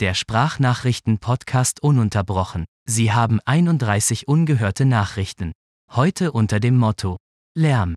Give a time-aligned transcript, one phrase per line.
[0.00, 2.64] Der Sprachnachrichten-Podcast ununterbrochen.
[2.88, 5.52] Sie haben 31 ungehörte Nachrichten.
[5.92, 7.18] Heute unter dem Motto
[7.54, 7.94] Lärm.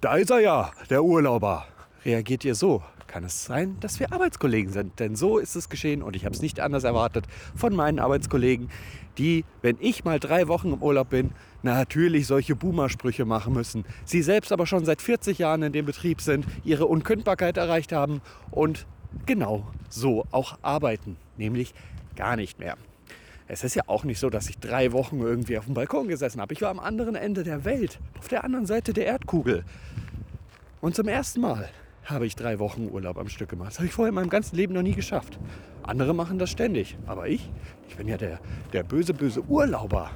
[0.00, 1.66] Da ist er ja, der Urlauber.
[2.04, 2.84] Reagiert ihr so?
[3.08, 5.00] Kann es sein, dass wir Arbeitskollegen sind?
[5.00, 7.24] Denn so ist es geschehen und ich habe es nicht anders erwartet
[7.56, 8.68] von meinen Arbeitskollegen,
[9.16, 11.30] die, wenn ich mal drei Wochen im Urlaub bin,
[11.62, 13.86] natürlich solche Boomer-Sprüche machen müssen.
[14.04, 18.20] Sie selbst aber schon seit 40 Jahren in dem Betrieb sind, ihre Unkündbarkeit erreicht haben
[18.50, 18.86] und
[19.24, 21.72] genau so auch arbeiten, nämlich
[22.14, 22.76] gar nicht mehr.
[23.46, 26.42] Es ist ja auch nicht so, dass ich drei Wochen irgendwie auf dem Balkon gesessen
[26.42, 26.52] habe.
[26.52, 29.64] Ich war am anderen Ende der Welt, auf der anderen Seite der Erdkugel.
[30.82, 31.70] Und zum ersten Mal
[32.08, 33.68] habe ich drei Wochen Urlaub am Stück gemacht.
[33.68, 35.38] Das habe ich vorher in meinem ganzen Leben noch nie geschafft.
[35.82, 36.96] Andere machen das ständig.
[37.06, 37.50] Aber ich,
[37.88, 38.40] ich bin ja der,
[38.72, 40.10] der böse, böse Urlauber.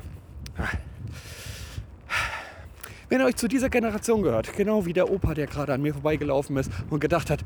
[3.08, 5.92] Wenn ihr euch zu dieser Generation gehört, genau wie der Opa, der gerade an mir
[5.92, 7.40] vorbeigelaufen ist und gedacht hat,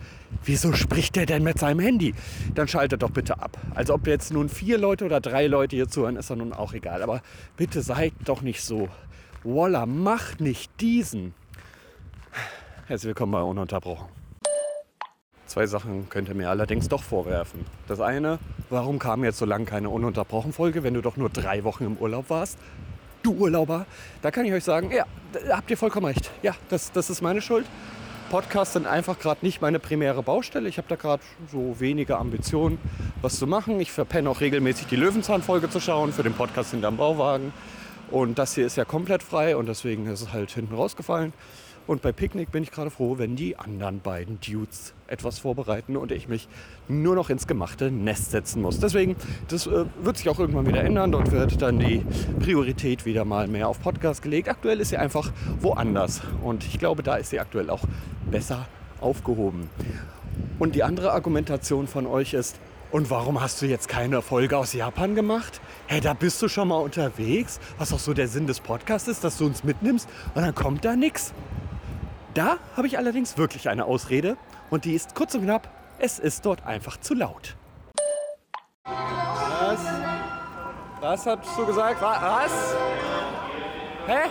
[0.44, 2.14] wieso spricht der denn mit seinem Handy?
[2.54, 3.58] Dann schaltet doch bitte ab.
[3.74, 6.72] Also ob jetzt nun vier Leute oder drei Leute hier zuhören, ist doch nun auch
[6.72, 7.02] egal.
[7.02, 7.20] Aber
[7.56, 8.88] bitte seid doch nicht so.
[9.42, 11.34] Walla, macht nicht diesen.
[12.86, 14.15] Herzlich willkommen bei Ununterbrochen.
[15.46, 17.64] Zwei Sachen könnt ihr mir allerdings doch vorwerfen.
[17.86, 21.62] Das eine, warum kam jetzt so lange keine ununterbrochen Folge, wenn du doch nur drei
[21.62, 22.58] Wochen im Urlaub warst?
[23.22, 23.86] Du Urlauber,
[24.22, 26.30] da kann ich euch sagen, ja, da habt ihr vollkommen recht.
[26.42, 27.66] Ja, das, das ist meine Schuld.
[28.30, 30.68] Podcasts sind einfach gerade nicht meine primäre Baustelle.
[30.68, 32.78] Ich habe da gerade so wenige Ambitionen,
[33.22, 33.78] was zu machen.
[33.78, 37.52] Ich verpenne auch regelmäßig die Löwenzahn-Folge zu schauen für den Podcast hinterm Bauwagen.
[38.10, 41.32] Und das hier ist ja komplett frei und deswegen ist es halt hinten rausgefallen.
[41.86, 46.10] Und bei Picknick bin ich gerade froh, wenn die anderen beiden Dudes etwas vorbereiten und
[46.10, 46.48] ich mich
[46.88, 48.80] nur noch ins gemachte Nest setzen muss.
[48.80, 49.14] Deswegen,
[49.48, 51.12] das äh, wird sich auch irgendwann wieder ändern.
[51.12, 52.04] Dort wird dann die
[52.40, 54.48] Priorität wieder mal mehr auf Podcast gelegt.
[54.48, 56.22] Aktuell ist sie einfach woanders.
[56.42, 57.82] Und ich glaube, da ist sie aktuell auch
[58.30, 58.66] besser
[59.00, 59.70] aufgehoben.
[60.58, 62.58] Und die andere Argumentation von euch ist,
[62.92, 65.60] und warum hast du jetzt keine Folge aus Japan gemacht?
[65.86, 67.60] Hey, da bist du schon mal unterwegs.
[67.78, 70.84] Was auch so der Sinn des Podcasts ist, dass du uns mitnimmst und dann kommt
[70.84, 71.34] da nichts.
[72.36, 74.36] Da habe ich allerdings wirklich eine Ausrede
[74.68, 77.56] und die ist kurz und knapp, es ist dort einfach zu laut.
[78.84, 79.80] Was?
[81.00, 82.02] Was hast du gesagt?
[82.02, 82.76] Was?
[84.06, 84.28] Hä?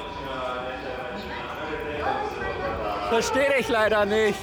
[3.09, 4.37] Verstehe dich leider nicht.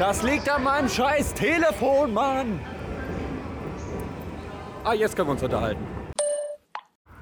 [0.00, 2.58] Das liegt an meinem scheiß Telefon, Mann.
[4.82, 5.86] Ah, jetzt können wir uns unterhalten.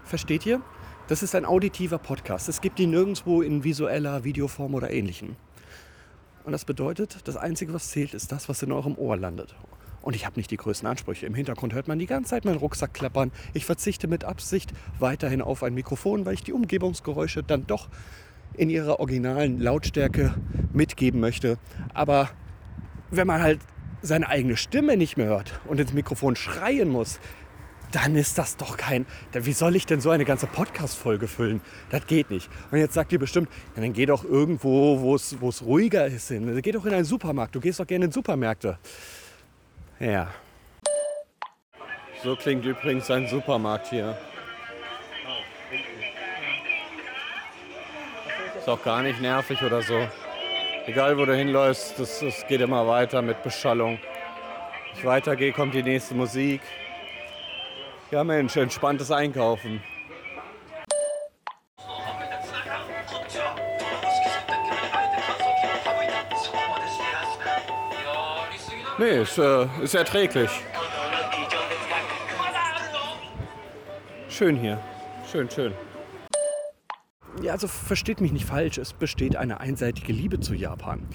[0.03, 0.63] Versteht ihr?
[1.11, 2.49] Das ist ein auditiver Podcast.
[2.49, 5.35] Es gibt ihn nirgendwo in visueller Videoform oder ähnlichem.
[6.45, 9.57] Und das bedeutet, das Einzige, was zählt, ist das, was in eurem Ohr landet.
[10.03, 11.27] Und ich habe nicht die größten Ansprüche.
[11.27, 13.33] Im Hintergrund hört man die ganze Zeit meinen Rucksack klappern.
[13.55, 17.89] Ich verzichte mit Absicht weiterhin auf ein Mikrofon, weil ich die Umgebungsgeräusche dann doch
[18.57, 20.37] in ihrer originalen Lautstärke
[20.73, 21.59] mitgeben möchte.
[21.93, 22.31] Aber
[23.11, 23.59] wenn man halt
[24.01, 27.19] seine eigene Stimme nicht mehr hört und ins Mikrofon schreien muss,
[27.93, 29.07] dann ist das doch kein.
[29.33, 31.61] Wie soll ich denn so eine ganze Podcast-Folge füllen?
[31.91, 32.49] Das geht nicht.
[32.71, 36.61] Und jetzt sagt ihr bestimmt, dann geh doch irgendwo, wo es ruhiger ist, hin.
[36.63, 37.55] Geh doch in einen Supermarkt.
[37.55, 38.79] Du gehst doch gerne in Supermärkte.
[39.99, 40.29] Ja.
[42.23, 44.17] So klingt übrigens ein Supermarkt hier.
[48.59, 50.07] Ist auch gar nicht nervig oder so.
[50.87, 53.99] Egal wo du hinläufst, das geht immer weiter mit Beschallung.
[53.99, 56.61] Wenn ich weitergehe, kommt die nächste Musik.
[58.11, 59.81] Ja Mensch, entspanntes Einkaufen.
[68.99, 70.51] Nee, ist, äh, ist erträglich.
[74.29, 74.79] Schön hier.
[75.31, 75.73] Schön, schön.
[77.43, 81.09] Ja, also versteht mich nicht falsch, es besteht eine einseitige Liebe zu Japan.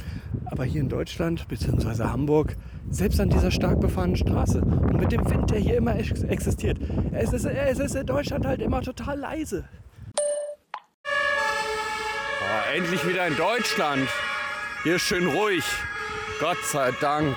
[0.56, 2.06] Aber hier in Deutschland bzw.
[2.06, 2.56] Hamburg,
[2.90, 6.78] selbst an dieser stark befahrenen Straße und mit dem Wind, der hier immer existiert,
[7.12, 9.66] es ist, es ist in Deutschland halt immer total leise.
[12.40, 14.08] Oh, endlich wieder in Deutschland.
[14.84, 15.66] Hier ist schön ruhig.
[16.40, 17.36] Gott sei Dank.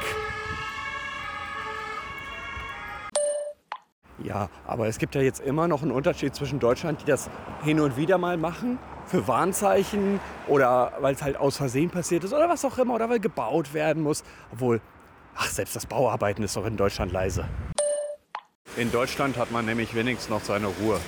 [4.22, 7.28] Ja, aber es gibt ja jetzt immer noch einen Unterschied zwischen Deutschland, die das
[7.64, 8.78] hin und wieder mal machen
[9.08, 13.08] für Warnzeichen oder weil es halt aus Versehen passiert ist oder was auch immer oder
[13.08, 14.22] weil gebaut werden muss.
[14.52, 14.80] Obwohl,
[15.34, 17.44] ach, selbst das Bauarbeiten ist doch in Deutschland leise.
[18.76, 21.00] In Deutschland hat man nämlich wenigstens noch seine Ruhe.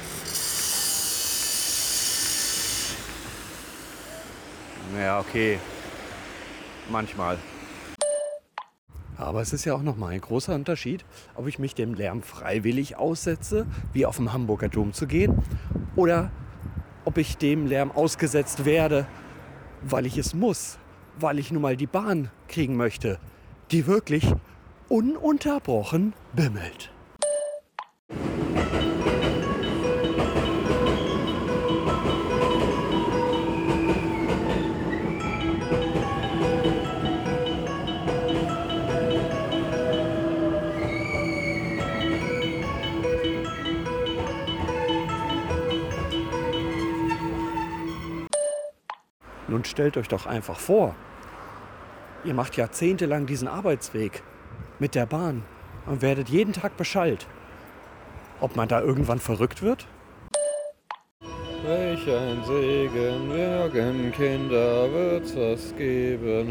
[4.94, 5.58] Naja, okay.
[6.90, 7.38] Manchmal.
[9.16, 11.04] Aber es ist ja auch nochmal ein großer Unterschied,
[11.34, 15.42] ob ich mich dem Lärm freiwillig aussetze, wie auf dem Hamburger Dom zu gehen,
[15.94, 16.30] oder
[17.04, 19.06] ob ich dem Lärm ausgesetzt werde,
[19.82, 20.78] weil ich es muss,
[21.18, 23.18] weil ich nun mal die Bahn kriegen möchte.
[23.70, 24.34] die wirklich
[24.88, 26.90] ununterbrochen bimmelt.
[49.70, 50.94] Stellt euch doch einfach vor,
[52.24, 54.22] ihr macht jahrzehntelang diesen Arbeitsweg
[54.78, 55.42] mit der Bahn
[55.86, 57.26] und werdet jeden Tag beschallt.
[58.40, 59.86] Ob man da irgendwann verrückt wird?
[61.62, 66.48] Welch ein Segen, wirken Kinder, wird's was geben.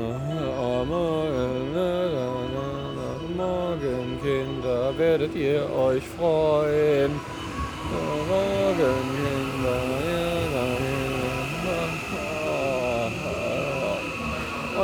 [3.35, 7.11] Morgen, Kinder, werdet ihr euch freuen.
[8.29, 9.98] Morgen, Kinder,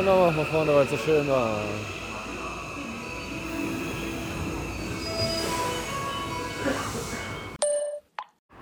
[0.06, 1.50] Und dann machen wir vorne, weil es so schön war.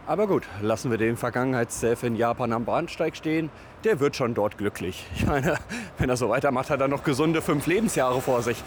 [0.08, 3.50] Aber gut, lassen wir den Vergangenheitsself in Japan am Bahnsteig stehen.
[3.84, 5.06] Der wird schon dort glücklich.
[5.18, 5.58] Ich meine,
[5.98, 8.64] wenn er so weitermacht, hat er noch gesunde fünf Lebensjahre vor sich.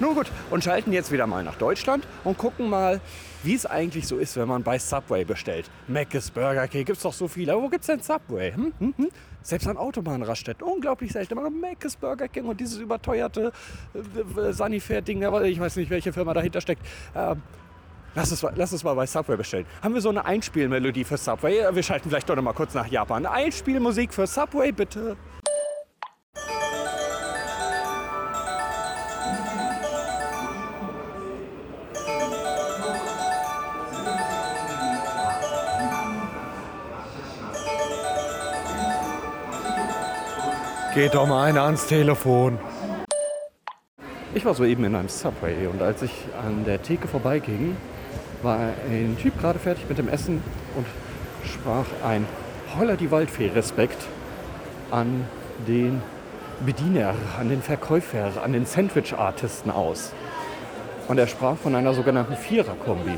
[0.00, 3.02] Nun gut, und schalten jetzt wieder mal nach Deutschland und gucken mal,
[3.42, 5.70] wie es eigentlich so ist, wenn man bei Subway bestellt.
[5.88, 7.54] Mc's, Burger King, gibt's doch so viele.
[7.54, 8.52] Wo gibt's denn Subway?
[8.54, 9.08] Hm, hm, hm?
[9.42, 10.66] Selbst an Autobahnraststätten.
[10.66, 11.38] Unglaublich selten.
[11.38, 13.52] Aber Mc's, Burger King und dieses überteuerte
[13.94, 16.82] äh, äh Sanifair-Ding, ich weiß nicht, welche Firma dahinter steckt.
[17.14, 17.42] Ähm,
[18.16, 19.66] Lass es, lass es mal bei Subway bestellen.
[19.82, 21.62] Haben wir so eine Einspielmelodie für Subway?
[21.72, 23.24] Wir schalten vielleicht doch noch mal kurz nach Japan.
[23.24, 25.16] Einspielmusik für Subway, bitte.
[40.92, 42.58] Geht doch mal einer ans Telefon.
[44.34, 46.10] Ich war soeben in einem Subway und als ich
[46.44, 47.76] an der Theke vorbeiging,
[48.42, 50.42] war ein Typ gerade fertig mit dem Essen
[50.76, 50.86] und
[51.44, 52.26] sprach ein
[52.76, 54.02] Holler die Waldfee Respekt
[54.90, 55.26] an
[55.68, 56.02] den
[56.66, 60.12] Bediener, an den Verkäufer, an den Sandwich-Artisten aus.
[61.06, 63.16] Und er sprach von einer sogenannten Vierer-Kombi.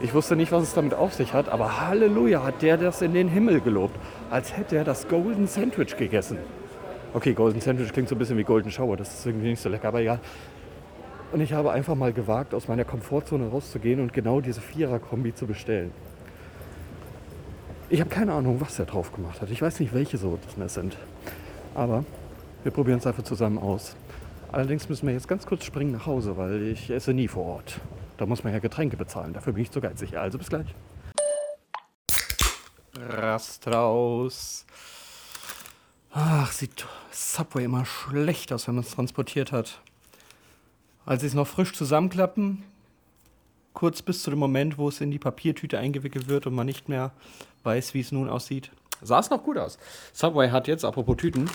[0.00, 3.12] Ich wusste nicht, was es damit auf sich hat, aber Halleluja hat der das in
[3.12, 3.96] den Himmel gelobt,
[4.30, 6.38] als hätte er das Golden Sandwich gegessen.
[7.14, 9.68] Okay, Golden Sandwich klingt so ein bisschen wie Golden Shower, das ist irgendwie nicht so
[9.68, 10.18] lecker, aber egal.
[11.32, 15.46] Und ich habe einfach mal gewagt, aus meiner Komfortzone rauszugehen und genau diese Vierer-Kombi zu
[15.46, 15.92] bestellen.
[17.90, 19.50] Ich habe keine Ahnung, was er drauf gemacht hat.
[19.50, 20.96] Ich weiß nicht, welche Sorten es sind.
[21.74, 22.04] Aber
[22.62, 23.94] wir probieren es einfach zusammen aus.
[24.50, 27.80] Allerdings müssen wir jetzt ganz kurz springen nach Hause, weil ich esse nie vor Ort.
[28.16, 29.34] Da muss man ja Getränke bezahlen.
[29.34, 30.16] Dafür bin ich zu geizig.
[30.16, 30.74] Also bis gleich.
[32.96, 34.64] Rast raus.
[36.14, 39.80] Ach, sieht Subway immer schlecht aus, wenn man es transportiert hat.
[41.06, 42.62] Als sie es noch frisch zusammenklappen,
[43.72, 46.88] kurz bis zu dem Moment, wo es in die Papiertüte eingewickelt wird und man nicht
[46.88, 47.12] mehr
[47.64, 48.70] weiß, wie es nun aussieht,
[49.00, 49.78] sah es noch gut aus.
[50.12, 51.48] Subway hat jetzt, apropos Tüten,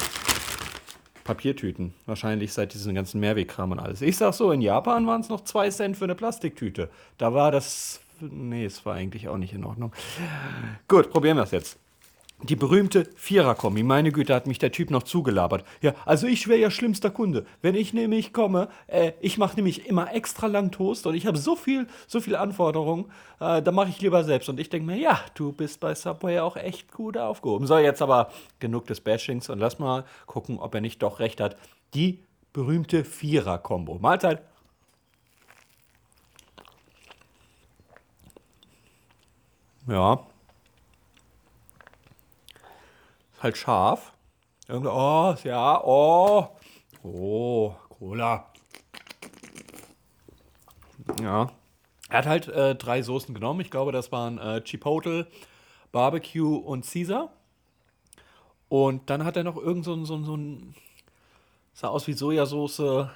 [1.24, 1.94] Papiertüten.
[2.08, 4.02] Wahrscheinlich seit diesem ganzen Mehrwegkram und alles.
[4.02, 6.90] Ich sag so, in Japan waren es noch zwei Cent für eine Plastiktüte.
[7.18, 8.00] Da war das.
[8.20, 9.92] Nee, es war eigentlich auch nicht in Ordnung.
[10.88, 11.78] Gut, probieren wir es jetzt.
[12.44, 13.82] Die berühmte Vierer-Kombi.
[13.82, 15.66] Meine Güte, hat mich der Typ noch zugelabert.
[15.82, 17.48] Ja, also ich wäre ja schlimmster Kunde.
[17.64, 21.40] Wenn ich nämlich komme, äh, ich mache nämlich immer extra lang Toast und ich habe
[21.40, 23.06] so viel, so viel Anforderungen,
[23.40, 24.50] äh, da mache ich lieber selbst.
[24.50, 27.66] Und ich denke mir, ja, du bist bei Subway auch echt gut aufgehoben.
[27.66, 31.42] So, jetzt aber genug des Bashings und lass mal gucken, ob er nicht doch recht
[31.42, 31.58] hat.
[31.96, 33.98] Die berühmte Vierer-Kombo.
[33.98, 34.44] Mahlzeit.
[39.88, 40.28] Ja,
[43.42, 44.14] halt scharf.
[44.68, 46.50] Irgendwie, oh, ja, oh.
[47.04, 48.52] Oh, Cola.
[51.22, 51.52] Ja.
[52.10, 53.62] Er hat halt äh, drei Soßen genommen.
[53.62, 55.28] Ich glaube, das waren äh, Chipotle,
[55.92, 57.32] Barbecue und Caesar.
[58.70, 60.76] Und dann hat er noch irgend so so so ein
[61.74, 63.08] sah aus wie Sojasauce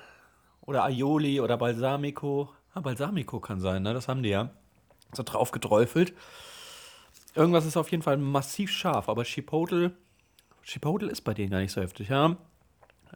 [0.62, 2.50] oder Aioli oder Balsamico.
[2.74, 3.94] Ah, Balsamico kann sein, ne?
[3.94, 4.52] Das haben die ja.
[5.14, 6.14] So drauf geträufelt.
[7.36, 9.94] Irgendwas ist auf jeden Fall massiv scharf, aber Chipotle
[10.64, 12.38] Chipotle ist bei denen gar nicht so heftig, ja.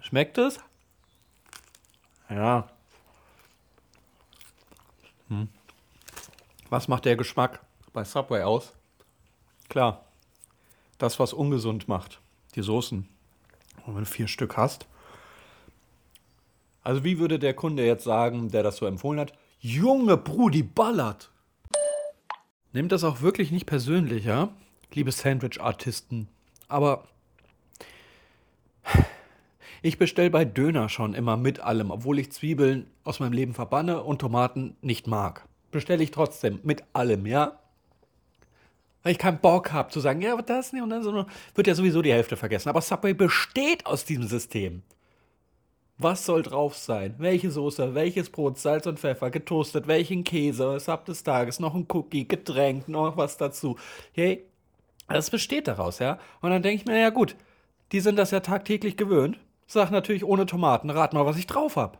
[0.01, 0.59] Schmeckt es?
[2.29, 2.67] Ja.
[5.29, 5.47] Hm.
[6.69, 7.61] Was macht der Geschmack
[7.93, 8.73] bei Subway aus?
[9.69, 10.05] Klar,
[10.97, 12.19] das, was ungesund macht,
[12.55, 13.07] die Soßen.
[13.85, 14.87] Und wenn du vier Stück hast.
[16.83, 19.33] Also wie würde der Kunde jetzt sagen, der das so empfohlen hat?
[19.59, 21.31] Junge Brudi, ballert!
[22.73, 24.49] Nehmt das auch wirklich nicht persönlich, ja?
[24.93, 26.27] Liebe Sandwich-Artisten.
[26.67, 27.07] Aber
[29.85, 34.01] Ich bestelle bei Döner schon immer mit allem, obwohl ich Zwiebeln aus meinem Leben verbanne
[34.01, 35.47] und Tomaten nicht mag.
[35.69, 37.59] Bestelle ich trotzdem mit allem, ja?
[39.03, 41.67] Weil ich keinen Bock habe zu sagen, ja, aber das nicht und dann so, wird
[41.67, 42.69] ja sowieso die Hälfte vergessen.
[42.69, 44.81] Aber Subway besteht aus diesem System.
[45.99, 47.13] Was soll drauf sein?
[47.19, 51.85] Welche Soße, welches Brot, Salz und Pfeffer, getoastet, welchen Käse, Sub des Tages, noch ein
[51.93, 53.77] Cookie, Getränk, noch was dazu.
[54.13, 54.45] Hey,
[55.07, 56.17] das besteht daraus, ja?
[56.41, 57.35] Und dann denke ich mir, ja gut,
[57.91, 59.37] die sind das ja tagtäglich gewöhnt.
[59.67, 60.89] Sag natürlich ohne Tomaten.
[60.89, 61.99] Rat mal, was ich drauf hab.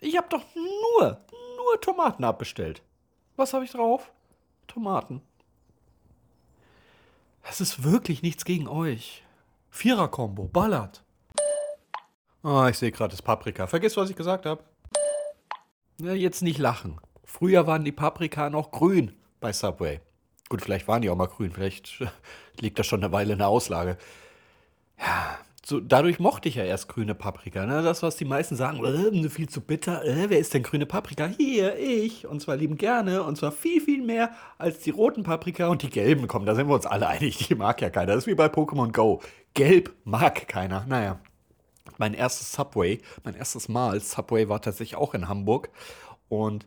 [0.00, 1.20] Ich hab doch nur,
[1.56, 2.82] nur Tomaten abbestellt.
[3.36, 4.12] Was habe ich drauf?
[4.66, 5.22] Tomaten.
[7.42, 9.22] Das ist wirklich nichts gegen euch.
[9.70, 11.02] Vierer-Kombo, ballert.
[12.42, 13.66] Ah, ich sehe gerade das Paprika.
[13.66, 14.62] Vergiss, was ich gesagt habe.
[15.98, 17.00] Ja, jetzt nicht lachen.
[17.24, 20.00] Früher waren die Paprika noch grün bei Subway.
[20.48, 21.52] Gut, vielleicht waren die auch mal grün.
[21.52, 22.02] Vielleicht
[22.60, 23.96] liegt das schon eine Weile in der Auslage.
[24.98, 27.64] Ja, so, dadurch mochte ich ja erst grüne Paprika.
[27.64, 27.82] Ne?
[27.82, 30.04] Das, was die meisten sagen, äh, viel zu bitter.
[30.04, 31.26] Äh, wer ist denn grüne Paprika?
[31.26, 32.26] Hier, ich.
[32.26, 33.22] Und zwar lieben gerne.
[33.22, 36.28] Und zwar viel, viel mehr als die roten Paprika und die gelben.
[36.28, 37.48] Komm, da sind wir uns alle einig.
[37.48, 38.12] Die mag ja keiner.
[38.12, 39.22] Das ist wie bei Pokémon Go.
[39.54, 40.84] Gelb mag keiner.
[40.86, 41.18] Naja.
[41.96, 45.70] Mein erstes Subway, mein erstes Mal Subway war tatsächlich auch in Hamburg.
[46.28, 46.66] Und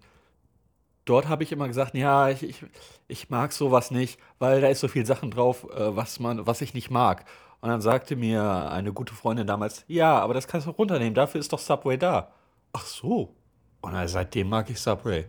[1.05, 2.65] dort habe ich immer gesagt, ja, ich, ich,
[3.07, 6.61] ich mag sowas nicht, weil da ist so viel Sachen drauf, äh, was, man, was
[6.61, 7.25] ich nicht mag.
[7.61, 11.39] Und dann sagte mir eine gute Freundin damals, ja, aber das kannst du runternehmen, dafür
[11.39, 12.31] ist doch Subway da.
[12.73, 13.35] Ach so.
[13.81, 15.25] Und dann, seitdem mag ich Subway.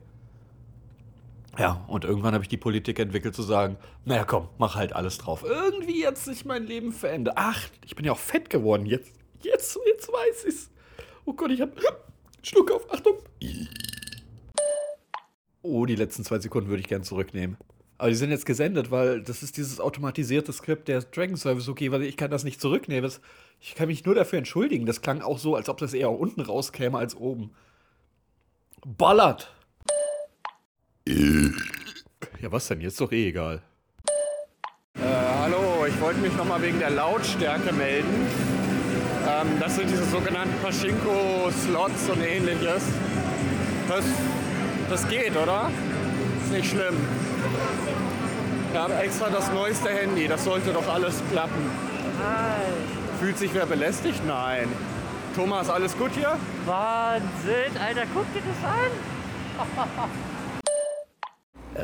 [1.58, 5.18] Ja, und irgendwann habe ich die Politik entwickelt zu sagen, naja komm, mach halt alles
[5.18, 5.42] drauf.
[5.42, 7.34] Irgendwie jetzt sich mein Leben verändert.
[7.36, 8.86] Ach, ich bin ja auch fett geworden.
[8.86, 10.70] Jetzt, jetzt, jetzt weiß ich's.
[11.24, 11.70] Oh Gott, ich hab
[12.42, 13.16] Schluck auf, Achtung.
[15.62, 17.56] Oh, die letzten zwei Sekunden würde ich gern zurücknehmen.
[17.98, 21.90] Aber die sind jetzt gesendet, weil das ist dieses automatisierte Skript der Dragon Service okay,
[21.90, 23.10] weil ich kann das nicht zurücknehmen.
[23.60, 24.86] ich kann mich nur dafür entschuldigen.
[24.86, 27.50] Das klang auch so, als ob das eher unten rauskäme als oben.
[28.86, 29.52] Ballert!
[32.40, 32.80] Ja, was denn?
[32.80, 33.62] Jetzt doch eh egal.
[34.94, 38.26] Äh, hallo, ich wollte mich nochmal wegen der Lautstärke melden.
[39.26, 42.84] Ähm, das sind diese sogenannten Pachinko-Slots und ähnliches.
[43.88, 44.04] Das,
[44.88, 45.72] das geht, oder?
[46.44, 46.96] Ist nicht schlimm.
[48.72, 51.70] Ich habe extra das neueste Handy, das sollte doch alles klappen.
[52.22, 53.18] Hi.
[53.18, 54.20] Fühlt sich wer belästigt?
[54.26, 54.68] Nein.
[55.34, 56.36] Thomas, alles gut hier?
[56.66, 58.90] Wahnsinn, Alter, guck dir das an.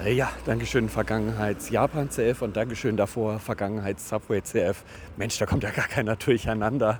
[0.04, 4.82] Äh, ja, Dankeschön Vergangenheits-Japan-CF und Dankeschön davor Vergangenheits-Subway-CF.
[5.16, 6.98] Mensch, da kommt ja gar keiner durcheinander.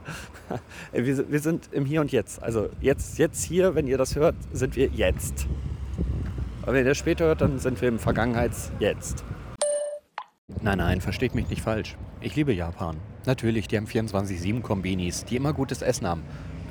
[0.93, 2.43] wir, wir sind im Hier und Jetzt.
[2.43, 5.47] Also jetzt, jetzt hier, wenn ihr das hört, sind wir jetzt.
[6.65, 9.23] Aber wenn ihr das später hört, dann sind wir im Vergangenheits-Jetzt.
[10.63, 11.95] Nein, nein, versteht mich nicht falsch.
[12.23, 12.97] Ich liebe Japan.
[13.27, 16.23] Natürlich, die haben 24-7 Kombinis, die immer gutes Essen haben.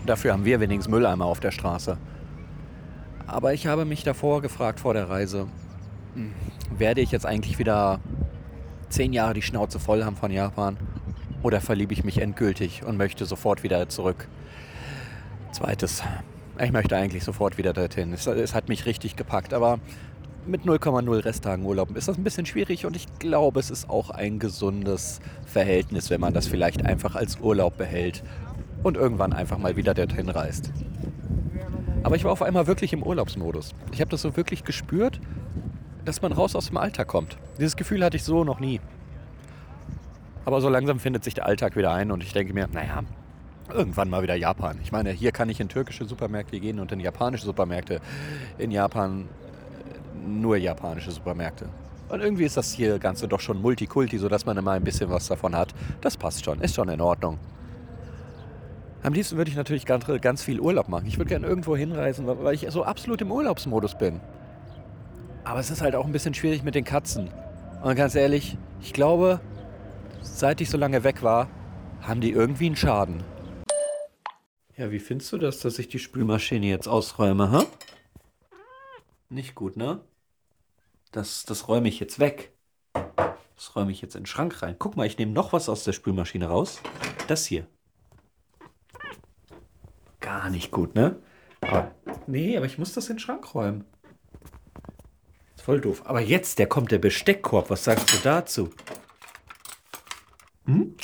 [0.08, 2.00] Dafür haben wir wenigstens Mülleimer auf der Straße.
[3.28, 5.48] Aber ich habe mich davor gefragt vor der Reise,
[6.16, 6.34] hm,
[6.76, 8.00] werde ich jetzt eigentlich wieder
[8.90, 10.78] zehn Jahre die Schnauze voll haben von Japan?
[11.44, 14.28] Oder verliebe ich mich endgültig und möchte sofort wieder zurück?
[15.52, 16.02] Zweites,
[16.60, 18.14] ich möchte eigentlich sofort wieder dorthin.
[18.14, 19.80] Es, es hat mich richtig gepackt, aber
[20.46, 24.10] mit 0,0 Resttagen Urlaub ist das ein bisschen schwierig und ich glaube, es ist auch
[24.10, 28.24] ein gesundes Verhältnis, wenn man das vielleicht einfach als Urlaub behält
[28.84, 30.72] und irgendwann einfach mal wieder dorthin reist.
[32.04, 33.74] Aber ich war auf einmal wirklich im Urlaubsmodus.
[33.94, 35.22] Ich habe das so wirklich gespürt,
[36.04, 37.38] dass man raus aus dem Alltag kommt.
[37.58, 38.82] Dieses Gefühl hatte ich so noch nie.
[40.44, 43.04] Aber so langsam findet sich der Alltag wieder ein und ich denke mir, naja,
[43.72, 44.80] irgendwann mal wieder Japan.
[44.84, 48.00] Ich meine, hier kann ich in türkische Supermärkte gehen und in japanische Supermärkte.
[48.58, 49.28] In Japan
[50.26, 51.68] nur japanische Supermärkte.
[52.10, 55.28] Und irgendwie ist das hier Ganze doch schon Multikulti, sodass man immer ein bisschen was
[55.28, 55.74] davon hat.
[56.02, 57.40] Das passt schon, ist schon in Ordnung.
[59.02, 61.06] Am liebsten würde ich natürlich ganz, ganz viel Urlaub machen.
[61.08, 64.22] Ich würde gerne irgendwo hinreisen, weil ich so absolut im Urlaubsmodus bin.
[65.44, 67.30] Aber es ist halt auch ein bisschen schwierig mit den Katzen.
[67.82, 69.42] Und ganz ehrlich, ich glaube,
[70.22, 71.50] seit ich so lange weg war,
[72.02, 73.24] haben die irgendwie einen Schaden.
[74.76, 77.66] Ja, wie findest du das, dass ich die Spülmaschine jetzt ausräume, hä?
[79.30, 80.02] Nicht gut, ne?
[81.12, 82.54] Das, das räume ich jetzt weg.
[83.56, 84.76] Das räume ich jetzt in den Schrank rein.
[84.80, 86.82] Guck mal, ich nehme noch was aus der Spülmaschine raus.
[87.28, 87.68] Das hier.
[90.20, 91.22] Gar nicht gut, ne?
[91.62, 91.94] Aber,
[92.26, 93.86] nee, aber ich muss das in den Schrank räumen.
[95.56, 96.02] Ist voll doof.
[96.06, 97.70] Aber jetzt, der kommt der Besteckkorb.
[97.70, 98.72] Was sagst du dazu?
[100.66, 100.96] Hm?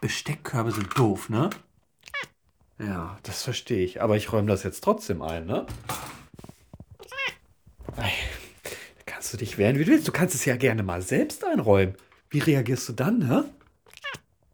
[0.00, 1.50] Bestickkörbe sind doof, ne?
[2.78, 4.02] Ja, das verstehe ich.
[4.02, 5.66] Aber ich räume das jetzt trotzdem ein, ne?
[9.06, 10.06] kannst du dich wehren, wie du willst.
[10.06, 11.96] Du kannst es ja gerne mal selbst einräumen.
[12.30, 13.48] Wie reagierst du dann, hä?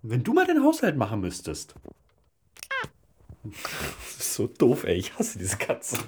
[0.02, 1.74] Wenn du mal den Haushalt machen müsstest.
[3.44, 4.94] Das ist so doof, ey.
[4.96, 5.98] Ich hasse diese Katze.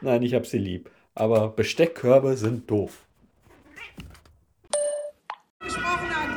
[0.00, 0.90] Nein, ich hab sie lieb.
[1.14, 3.06] Aber Besteckkörbe sind doof.
[5.60, 6.30] gesprochen hat.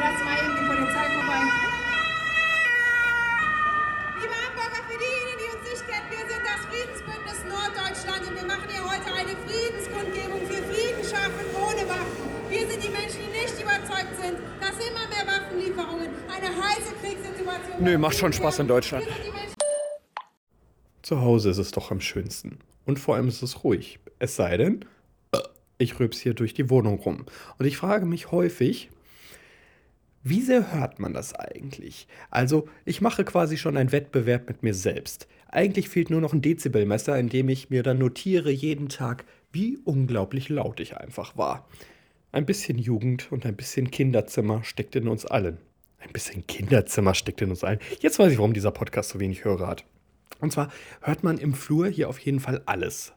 [0.00, 1.40] Lass mal eben die Polizei vorbei.
[4.20, 8.46] Liebe Hamburger, für diejenigen, die uns nicht kennen, wir sind das Friedensbündnis Norddeutschland und wir
[8.46, 12.24] machen hier heute eine Friedenskundgebung für Frieden schaffen ohne Waffen.
[12.48, 17.82] Wir sind die Menschen, die nicht überzeugt sind, dass immer mehr Waffenlieferungen eine heiße Kriegssituation.
[17.82, 19.04] Nö, macht schon Spaß in Deutschland.
[21.02, 22.60] Zu Hause ist es doch am schönsten.
[22.84, 23.98] Und vor allem ist es ruhig.
[24.20, 24.84] Es sei denn,
[25.32, 25.38] äh,
[25.78, 27.26] ich rübs hier durch die Wohnung rum.
[27.58, 28.90] Und ich frage mich häufig,
[30.26, 32.08] wie sehr hört man das eigentlich?
[32.30, 35.28] Also, ich mache quasi schon einen Wettbewerb mit mir selbst.
[35.54, 39.78] Eigentlich fehlt nur noch ein Dezibelmesser, in dem ich mir dann notiere jeden Tag, wie
[39.84, 41.68] unglaublich laut ich einfach war.
[42.32, 45.58] Ein bisschen Jugend und ein bisschen Kinderzimmer steckt in uns allen.
[46.00, 47.78] Ein bisschen Kinderzimmer steckt in uns allen.
[48.00, 49.84] Jetzt weiß ich, warum dieser Podcast so wenig Hörer hat.
[50.40, 53.12] Und zwar hört man im Flur hier auf jeden Fall alles.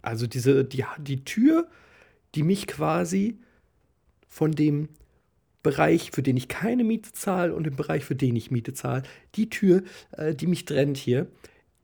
[0.00, 1.68] Also diese, die, die Tür,
[2.34, 3.38] die mich quasi
[4.28, 4.88] von dem
[5.64, 9.02] Bereich, für den ich keine Miete zahle und dem Bereich, für den ich Miete zahle,
[9.34, 11.26] die Tür, äh, die mich trennt hier,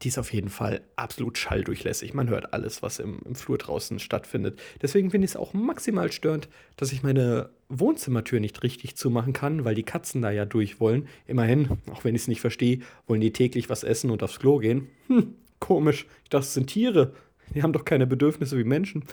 [0.02, 2.14] die ist auf jeden Fall absolut schalldurchlässig.
[2.14, 4.58] Man hört alles, was im, im Flur draußen stattfindet.
[4.80, 9.64] Deswegen finde ich es auch maximal störend, dass ich meine Wohnzimmertür nicht richtig zumachen kann,
[9.64, 11.08] weil die Katzen da ja durch wollen.
[11.26, 14.58] Immerhin, auch wenn ich es nicht verstehe, wollen die täglich was essen und aufs Klo
[14.58, 14.88] gehen.
[15.08, 16.06] Hm, komisch.
[16.24, 17.12] Ich dachte, es sind Tiere.
[17.54, 19.04] Die haben doch keine Bedürfnisse wie Menschen.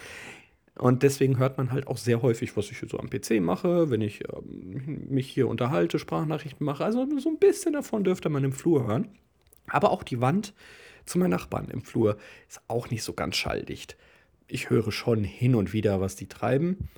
[0.78, 4.02] Und deswegen hört man halt auch sehr häufig, was ich so am PC mache, wenn
[4.02, 6.86] ich ähm, mich hier unterhalte, Sprachnachrichten mache.
[6.86, 9.10] Also so ein bisschen davon dürfte man im Flur hören.
[9.68, 10.54] Aber auch die Wand
[11.06, 12.18] zu meinen Nachbarn im Flur
[12.48, 13.98] ist auch nicht so ganz schalldicht.
[14.48, 16.90] Ich höre schon hin und wieder, was die treiben.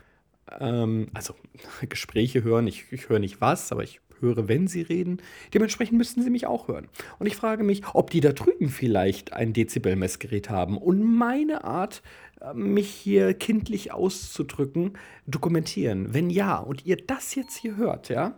[0.60, 1.36] Ähm, also
[1.88, 5.22] Gespräche hören, ich, ich höre nicht was, aber ich höre, wenn sie reden.
[5.54, 6.88] Dementsprechend müssten sie mich auch hören.
[7.20, 12.02] Und ich frage mich, ob die da drüben vielleicht ein Dezibelmessgerät haben und meine Art,
[12.42, 14.94] äh, mich hier kindlich auszudrücken,
[15.28, 16.14] dokumentieren.
[16.14, 18.38] Wenn ja, und ihr das jetzt hier hört, ja,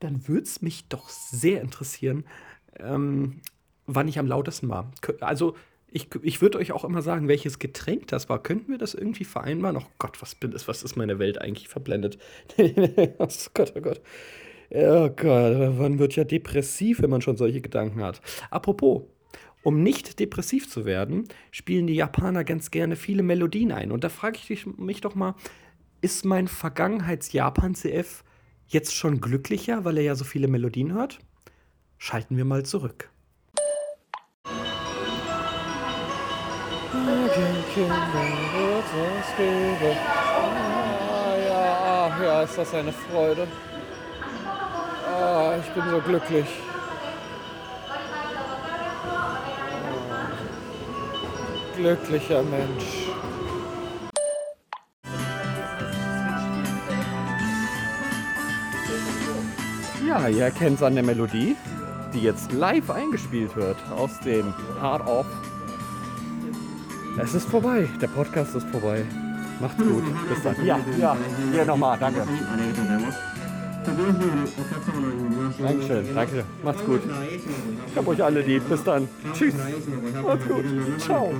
[0.00, 2.24] dann würde es mich doch sehr interessieren,
[2.78, 3.40] ähm,
[3.86, 4.92] wann ich am lautesten war.
[5.20, 5.54] Also,
[5.90, 8.42] ich, ich würde euch auch immer sagen, welches Getränk das war.
[8.42, 9.78] Könnten wir das irgendwie vereinbaren?
[9.78, 12.18] Oh Gott, was, bin, was ist meine Welt eigentlich verblendet?
[12.58, 14.02] oh Gott, oh Gott.
[14.70, 18.20] Oh Gott, man wird ja depressiv, wenn man schon solche Gedanken hat.
[18.50, 19.02] Apropos,
[19.62, 23.92] um nicht depressiv zu werden, spielen die Japaner ganz gerne viele Melodien ein.
[23.92, 25.34] Und da frage ich mich doch mal,
[26.02, 28.24] ist mein Vergangenheits-Japan-CF
[28.66, 31.18] jetzt schon glücklicher, weil er ja so viele Melodien hört?
[31.96, 33.10] Schalten wir mal zurück.
[42.20, 43.46] Ja, ist das eine Freude.
[45.20, 46.46] Ah, ich bin so glücklich.
[49.10, 50.28] Ah,
[51.76, 53.08] Glücklicher Mensch.
[60.06, 61.56] Ja, ihr erkennt es an der Melodie,
[62.14, 65.26] die jetzt live eingespielt wird aus dem Hard Off.
[67.20, 69.04] Es ist vorbei, der Podcast ist vorbei.
[69.60, 70.04] Macht's gut.
[70.28, 70.64] Bis dann.
[70.64, 71.16] Ja, ja,
[71.52, 72.22] hier nochmal, danke.
[75.58, 76.44] Dankeschön, danke.
[76.62, 77.00] Macht's gut.
[77.90, 78.68] Ich hab euch alle lieb.
[78.68, 79.08] Bis dann.
[79.34, 79.54] Tschüss.
[80.24, 80.64] Macht's gut.
[80.98, 81.34] Ciao.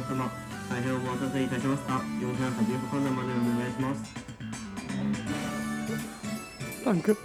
[6.84, 7.16] Danke.